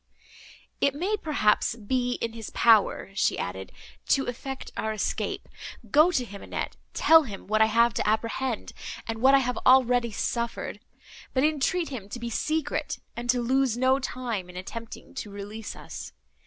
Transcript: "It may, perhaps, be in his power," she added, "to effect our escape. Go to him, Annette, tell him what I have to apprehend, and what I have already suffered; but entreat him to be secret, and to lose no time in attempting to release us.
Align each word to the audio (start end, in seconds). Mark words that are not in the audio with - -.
"It 0.81 0.95
may, 0.95 1.15
perhaps, 1.15 1.75
be 1.75 2.13
in 2.13 2.33
his 2.33 2.49
power," 2.49 3.11
she 3.13 3.37
added, 3.37 3.71
"to 4.07 4.25
effect 4.25 4.71
our 4.75 4.93
escape. 4.93 5.47
Go 5.91 6.11
to 6.11 6.25
him, 6.25 6.41
Annette, 6.41 6.75
tell 6.95 7.21
him 7.21 7.45
what 7.45 7.61
I 7.61 7.67
have 7.67 7.93
to 7.93 8.09
apprehend, 8.09 8.73
and 9.07 9.21
what 9.21 9.35
I 9.35 9.39
have 9.45 9.57
already 9.63 10.09
suffered; 10.11 10.79
but 11.35 11.43
entreat 11.43 11.89
him 11.89 12.09
to 12.09 12.19
be 12.19 12.31
secret, 12.31 12.97
and 13.15 13.29
to 13.29 13.43
lose 13.43 13.77
no 13.77 13.99
time 13.99 14.49
in 14.49 14.57
attempting 14.57 15.13
to 15.13 15.29
release 15.29 15.75
us. 15.75 16.13